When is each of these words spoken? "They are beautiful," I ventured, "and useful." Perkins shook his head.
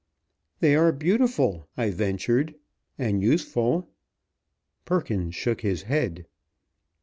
"They 0.61 0.75
are 0.75 0.91
beautiful," 0.91 1.67
I 1.77 1.91
ventured, 1.91 2.55
"and 2.97 3.21
useful." 3.21 3.87
Perkins 4.83 5.35
shook 5.35 5.61
his 5.61 5.83
head. 5.83 6.25